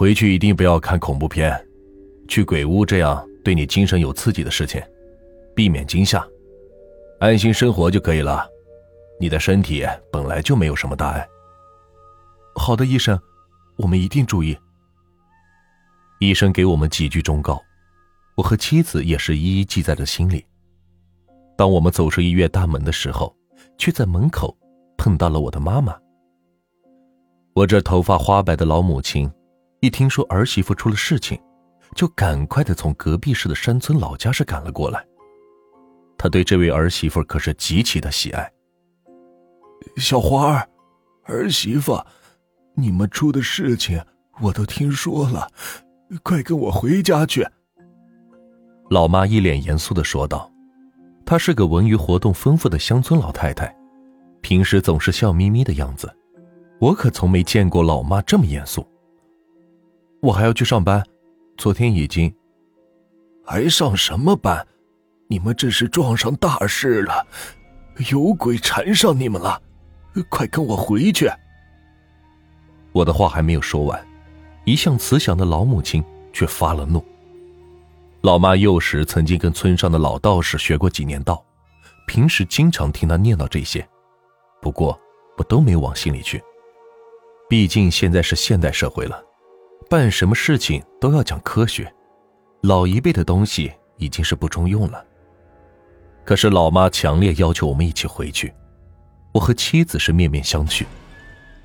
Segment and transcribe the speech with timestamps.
[0.00, 1.54] 回去一定不要看恐怖片，
[2.26, 4.82] 去鬼屋这样对你精神有刺激的事情，
[5.54, 6.26] 避免惊吓，
[7.18, 8.48] 安心生活就可以了。
[9.20, 11.28] 你的身体本来就没有什么大碍。
[12.54, 13.20] 好的，医生，
[13.76, 14.56] 我们一定注意。
[16.18, 17.60] 医生给我们几句忠告，
[18.38, 20.42] 我和妻子也是一一记在了心里。
[21.58, 23.36] 当我们走出医院大门的时候，
[23.76, 24.56] 却在门口
[24.96, 25.94] 碰到了我的妈妈。
[27.52, 29.30] 我这头发花白的老母亲，
[29.80, 31.40] 一听说儿媳妇出了事情，
[31.94, 35.02] 就赶快的从隔壁市的山村老家是赶了过来。
[36.18, 38.52] 他对这位儿媳妇可是极其的喜爱。
[39.96, 40.68] 小花儿，
[41.24, 41.98] 儿媳妇，
[42.74, 43.98] 你们出的事情
[44.42, 45.50] 我都听说了，
[46.22, 47.46] 快跟我回家去。
[48.90, 50.52] 老妈一脸严肃的说道
[51.24, 53.74] ：“她是个文娱活动丰富的乡村老太太，
[54.42, 56.14] 平时总是笑眯眯的样子，
[56.80, 58.86] 我可从没见过老妈这么严肃。
[60.20, 61.04] 我还要去上班，
[61.56, 62.34] 昨天已经……
[63.44, 64.66] 还上什么班？
[65.28, 67.26] 你们这是撞上大事了，
[68.10, 69.60] 有鬼缠上你们了。”
[70.28, 71.30] 快跟我回去！
[72.90, 74.04] 我的话还没有说完，
[74.64, 77.00] 一向慈祥的老母亲却发了怒。
[78.22, 81.42] 老妈幼时曾经跟村上的老道士学过几年道，
[82.08, 83.88] 平时经常听他念叨这些，
[84.60, 84.98] 不过
[85.38, 86.42] 我都没往心里去。
[87.48, 89.24] 毕竟现在是现代社会了，
[89.90, 91.92] 办什么事情都要讲科学，
[92.60, 95.04] 老一辈的东西已经是不中用了。
[96.24, 98.54] 可是老妈强烈要求我们一起回去。
[99.32, 100.84] 我和妻子是面面相觑，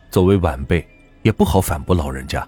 [0.09, 0.83] 作为晚辈
[1.21, 2.47] 也不好反驳老人家，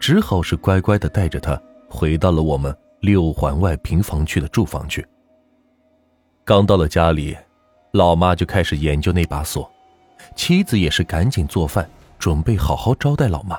[0.00, 1.56] 只好是乖乖的带着他
[1.88, 5.06] 回到了我们六环外平房区的住房去。
[6.44, 7.36] 刚到了家里，
[7.92, 9.70] 老妈就开始研究那把锁，
[10.34, 13.56] 妻子也是赶紧做饭，准备好好招待老妈。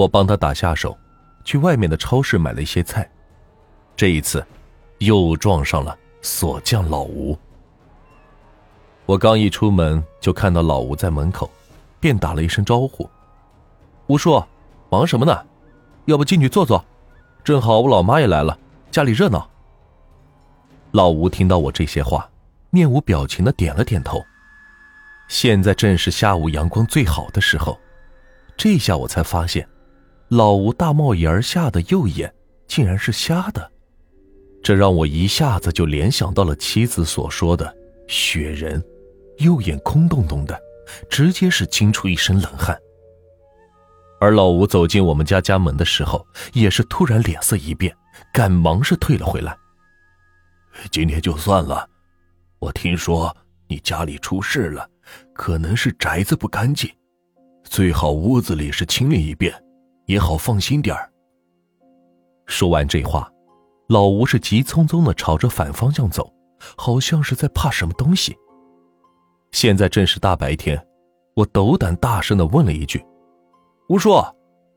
[0.00, 0.96] 我帮他打下手，
[1.44, 3.06] 去外面的超市买了一些菜。
[3.94, 4.42] 这一次，
[4.96, 7.38] 又撞上了锁匠老吴。
[9.04, 11.50] 我刚一出门，就看到老吴在门口，
[12.00, 13.06] 便打了一声招呼
[14.08, 14.42] ：“吴叔，
[14.88, 15.38] 忙什么呢？
[16.06, 16.82] 要不进去坐坐？
[17.44, 18.58] 正好我老妈也来了，
[18.90, 19.50] 家里热闹。”
[20.92, 22.26] 老吴听到我这些话，
[22.70, 24.24] 面无表情的点了点头。
[25.28, 27.78] 现在正是下午阳光最好的时候，
[28.56, 29.68] 这下我才发现，
[30.30, 32.32] 老吴大冒檐下的右眼
[32.68, 33.68] 竟然是瞎的，
[34.62, 37.76] 这让我一下子就联想到了妻子所说的
[38.06, 38.80] 雪人。
[39.38, 40.56] 右眼空洞洞的，
[41.08, 42.78] 直接是惊出一身冷汗。
[44.20, 47.92] 而老吴走进我们家家门的时候，也是突然脸色一变，
[48.32, 49.56] 赶忙是退了回来。
[50.92, 51.88] 今天就算了，
[52.60, 53.36] 我听说
[53.66, 54.88] 你家里出事了，
[55.34, 56.88] 可能是宅子不干净，
[57.64, 59.52] 最好屋子里是清理一遍，
[60.10, 61.08] 也好放心点儿。
[62.46, 63.30] 说完这话，
[63.88, 66.28] 老吴是急匆匆的朝着反方向走，
[66.76, 68.36] 好像是在怕什么东西。
[69.52, 70.84] 现在正是大白天，
[71.36, 73.00] 我斗胆大声的问了一句
[73.88, 74.20] ：“吴叔，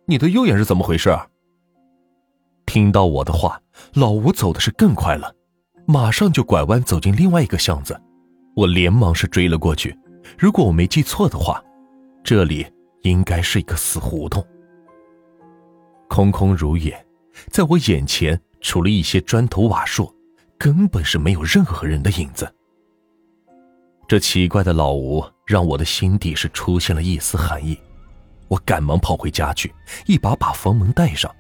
[0.06, 1.10] 你的右眼是怎么回事？”
[2.68, 3.60] 听到我的话，
[3.96, 5.34] 老吴走的是更快了，
[5.88, 8.00] 马上就拐弯走进另外一个巷子。
[8.56, 9.98] 我连忙是追了过去。
[10.38, 11.60] 如果我没记错的话，
[12.24, 12.64] 这里
[13.02, 14.46] 应该是一个死胡同。
[16.13, 16.94] 空空如也，
[17.50, 20.13] 在我眼前除了一些砖头瓦砾，
[20.59, 22.53] 根本是没有任何人的影子。
[24.07, 27.75] 这奇怪的老吴让我的心底是出现了一丝寒意，
[28.47, 29.74] 我赶忙跑回家去，
[30.06, 31.35] 一把把房门带上，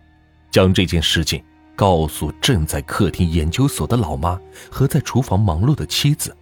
[0.49, 1.43] 将这件事情
[1.75, 4.41] 告诉正在客厅研究所的老妈
[4.71, 6.35] 和在厨房忙碌的妻子。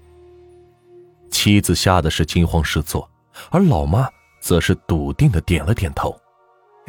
[1.29, 3.09] 妻子吓得是惊慌失措，
[3.49, 4.07] 而老妈
[4.39, 6.15] 则是笃定的点了点头：“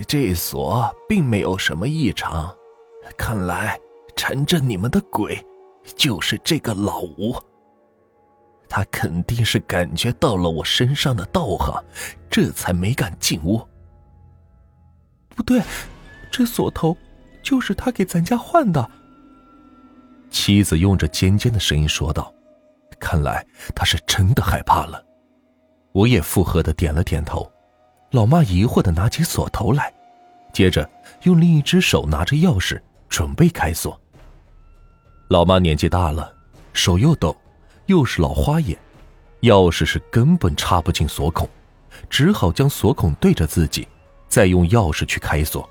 [0.06, 2.54] 这锁并没有什么异常，
[3.16, 3.78] 看来
[4.16, 5.44] 缠着你们的鬼
[5.96, 7.34] 就是这个老吴。”
[8.68, 11.84] 他肯定是感觉到了我身上的道行，
[12.30, 13.60] 这才没敢进屋。
[15.36, 15.60] 不对，
[16.30, 16.96] 这锁头
[17.42, 18.90] 就是他给咱家换的。
[20.30, 22.32] 妻子用着尖尖的声音说道
[22.98, 25.04] ：“看来他是真的害怕了。”
[25.92, 27.51] 我也附和的点了点头。
[28.12, 29.90] 老妈疑惑的拿起锁头来，
[30.52, 30.88] 接着
[31.22, 32.78] 用另一只手拿着钥匙
[33.08, 33.98] 准备开锁。
[35.28, 36.32] 老妈年纪大了，
[36.72, 37.36] 手又抖。
[37.86, 38.78] 又是老花眼，
[39.40, 41.48] 钥匙是根本插不进锁孔，
[42.08, 43.88] 只好将锁孔对着自己，
[44.28, 45.68] 再用钥匙去开锁。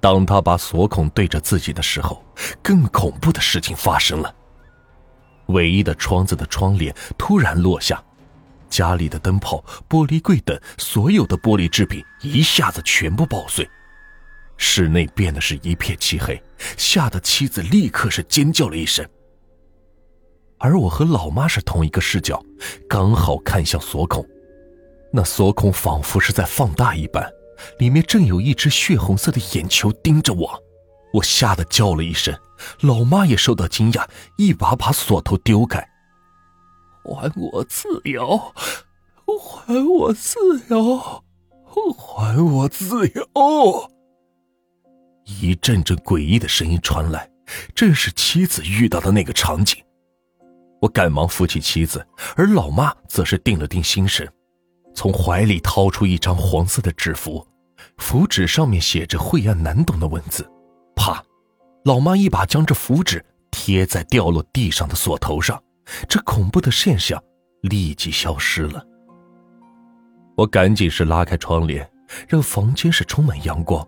[0.00, 2.22] 当他把锁孔对着自己的时候，
[2.62, 4.32] 更恐怖的事情发生了。
[5.46, 8.02] 唯一的窗子的窗帘突然落下，
[8.68, 13.68] 家里的灯泡、玻璃柜等所有的玻璃制品一下子全部爆碎，
[14.56, 16.42] 室内变得是一片漆黑，
[16.76, 19.06] 吓得妻子立刻是尖叫了一声。
[20.58, 22.42] 而我和老妈是同一个视角，
[22.88, 24.26] 刚好看向锁孔，
[25.12, 27.30] 那锁孔仿佛是在放大一般，
[27.78, 30.62] 里面正有一只血红色的眼球盯着我，
[31.12, 32.34] 我吓得叫了一声，
[32.80, 34.06] 老妈也受到惊讶，
[34.38, 35.86] 一把把锁头丢开，
[37.14, 38.40] 还我自由，
[39.38, 40.38] 还我自
[40.68, 41.22] 由，
[41.96, 43.90] 还我自由！
[45.24, 47.28] 一阵阵诡异的声音传来，
[47.74, 49.82] 正是妻子遇到的那个场景。
[50.80, 52.06] 我赶忙扶起妻子，
[52.36, 54.30] 而老妈则是定了定心神，
[54.94, 57.46] 从怀里掏出一张黄色的纸符，
[57.98, 60.48] 符纸上面写着晦暗难懂的文字。
[60.94, 61.22] 啪！
[61.84, 65.62] 老妈一把将这符纸贴在掉落地上的锁头上，
[66.08, 67.22] 这恐怖的现象
[67.62, 68.84] 立即消失了。
[70.36, 71.88] 我赶紧是拉开窗帘，
[72.28, 73.86] 让房间是充满阳光，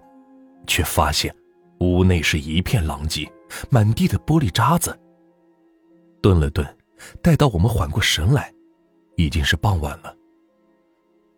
[0.66, 1.34] 却发现
[1.80, 3.30] 屋内是一片狼藉，
[3.70, 4.98] 满地的玻璃渣子。
[6.22, 6.66] 顿了顿。
[7.22, 8.52] 待到我们缓过神来，
[9.16, 10.12] 已经是傍晚了。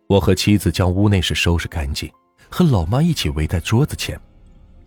[0.09, 2.11] 我和妻子将屋内是收拾干净，
[2.49, 4.19] 和老妈一起围在桌子前，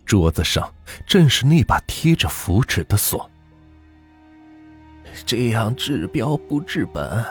[0.04, 0.68] 桌子上
[1.06, 3.30] 正是那把贴着符纸的锁。
[5.24, 7.24] 这样治标不治本，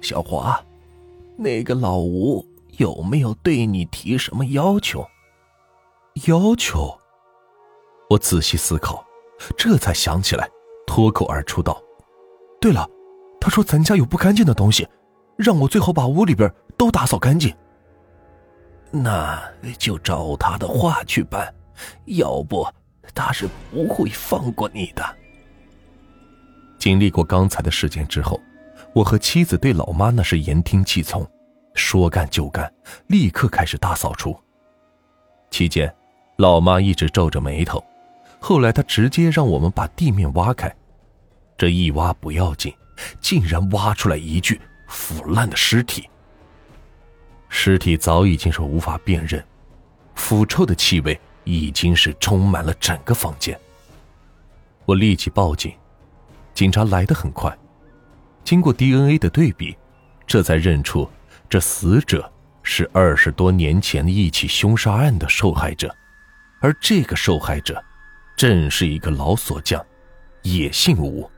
[0.00, 0.60] 小华，
[1.36, 2.44] 那个老吴
[2.78, 5.06] 有没有对你提什么要求？
[6.26, 6.96] 要求？
[8.08, 9.04] 我仔细思考，
[9.56, 10.48] 这才想起来，
[10.86, 11.80] 脱口而出道。
[12.60, 12.88] 对了，
[13.40, 14.86] 他说咱家有不干净的东西，
[15.36, 17.54] 让我最好把屋里边都打扫干净。
[18.90, 19.40] 那
[19.78, 21.54] 就照他的话去办，
[22.06, 22.66] 要不
[23.14, 25.16] 他是不会放过你的。
[26.80, 28.40] 经历过刚才的事件之后，
[28.94, 31.24] 我和妻子对老妈那是言听计从，
[31.74, 32.72] 说干就干，
[33.06, 34.34] 立刻开始大扫除。
[35.50, 35.94] 期间，
[36.36, 37.84] 老妈一直皱着眉头，
[38.40, 40.74] 后来她直接让我们把地面挖开。
[41.58, 42.72] 这一挖不要紧，
[43.20, 46.08] 竟然挖出来一具腐烂的尸体。
[47.50, 49.44] 尸体早已经是无法辨认，
[50.14, 53.58] 腐臭的气味已经是充满了整个房间。
[54.86, 55.70] 我立即报警，
[56.54, 57.56] 警察来的很快，
[58.44, 59.76] 经过 DNA 的对比，
[60.26, 61.08] 这才认出
[61.48, 62.30] 这死者
[62.62, 65.94] 是二十多年前一起凶杀案的受害者，
[66.60, 67.82] 而这个受害者
[68.36, 69.84] 正是一个老锁匠，
[70.42, 71.28] 也姓吴。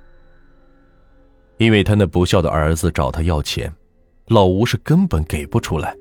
[1.58, 3.72] 因为他那不孝的儿子找他要钱，
[4.26, 5.96] 老吴是根本给不出来，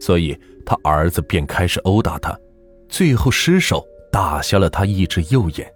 [0.00, 0.36] 所以
[0.66, 2.36] 他儿子便开始殴打他，
[2.88, 5.72] 最后失手打瞎了他一只右眼。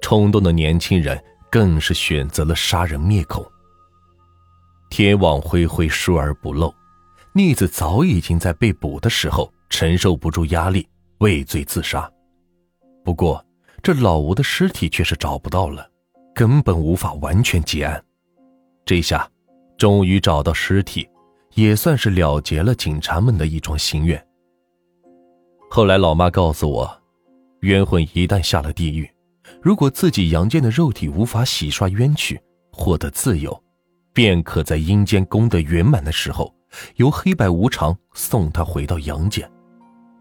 [0.00, 3.50] 冲动的年轻人更是选择了杀人灭口。
[4.90, 6.74] 天网恢恢，疏而不漏，
[7.32, 12.10] 逆子早已经在被捕的时候承受不住压力，畏罪自杀。
[13.04, 13.44] 不过，
[13.82, 15.88] 这老吴的尸体却是找不到了，
[16.34, 18.02] 根本无法完全结案。
[18.84, 19.30] 这下，
[19.76, 21.08] 终于找到尸体，
[21.54, 24.22] 也算是了结了警察们的一桩心愿。
[25.70, 27.02] 后来，老妈告诉我，
[27.60, 29.08] 冤魂一旦下了地狱，
[29.62, 32.40] 如果自己阳间的肉体无法洗刷冤屈，
[32.70, 33.62] 获得自由，
[34.12, 36.54] 便可在阴间功德圆满的时候，
[36.96, 39.50] 由黑白无常送他回到阳间，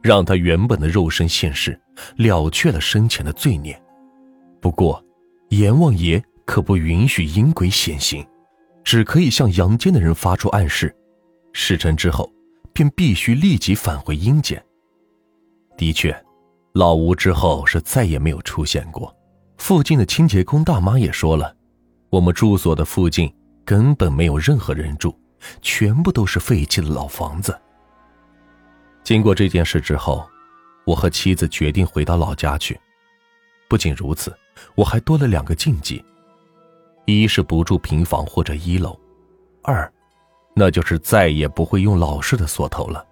[0.01, 1.79] 让他原本的肉身现世，
[2.15, 3.79] 了却了生前的罪孽。
[4.61, 5.03] 不过，
[5.49, 8.25] 阎王爷可不允许阴鬼显形。
[8.83, 10.95] 只可以向阳间的人发出暗示，
[11.51, 12.31] 事成之后，
[12.71, 14.63] 便必须立即返回阴间。
[15.75, 16.17] 的确，
[16.77, 19.11] 老吴之后是再也没有出现过。
[19.57, 21.51] 附近的清洁工大妈也说了，
[22.11, 23.33] 我们住所的附近
[23.65, 25.19] 根本没有任何人住，
[25.59, 27.59] 全部都是废弃的老房子。
[29.03, 30.29] 经过这件事之后，
[30.85, 32.79] 我和妻子决定回到老家去。
[33.67, 34.31] 不仅如此，
[34.75, 36.05] 我还多了两个禁忌。
[37.05, 38.95] 一是不住平房或者一楼，
[39.63, 39.91] 二，
[40.55, 43.03] 那就是再也不会用老式的锁头了。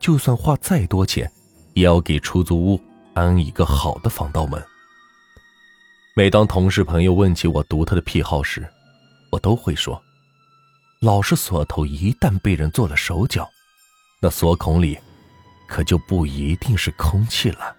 [0.00, 1.30] 就算花再多钱，
[1.74, 2.80] 也要给出租屋
[3.14, 4.62] 安一个好的防盗门。
[6.14, 8.66] 每当同事朋友问起我独特的癖好时，
[9.30, 10.02] 我都会说：
[11.00, 13.48] 老式锁头一旦被人做了手脚，
[14.20, 14.98] 那锁孔里
[15.68, 17.76] 可就不一定是空气了。